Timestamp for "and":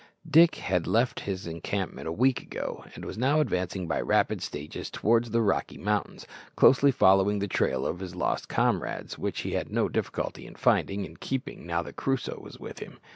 2.95-3.05, 11.05-11.19